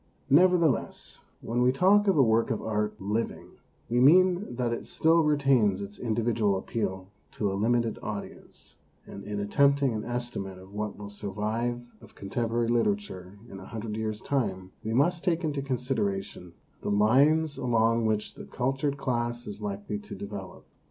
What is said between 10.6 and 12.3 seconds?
what will sur vive of